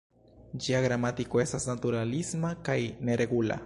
Ĝia 0.67 0.79
gramatiko 0.85 1.43
estas 1.45 1.69
naturalisma 1.73 2.57
kaj 2.71 2.81
neregula. 3.11 3.59